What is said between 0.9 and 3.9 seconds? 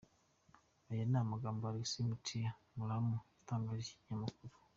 Aya ni amagambo Axel Mutia Mburano yatangarije